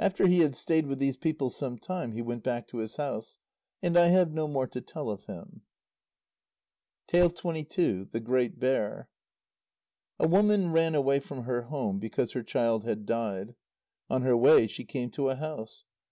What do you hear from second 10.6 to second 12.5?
ran away from her home because her